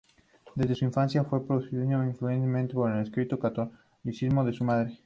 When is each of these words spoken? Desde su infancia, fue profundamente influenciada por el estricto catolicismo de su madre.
Desde 0.55 0.73
su 0.73 0.83
infancia, 0.85 1.23
fue 1.23 1.45
profundamente 1.45 2.13
influenciada 2.13 2.67
por 2.73 2.91
el 2.91 3.03
estricto 3.03 3.37
catolicismo 3.37 4.43
de 4.43 4.51
su 4.51 4.63
madre. 4.63 4.97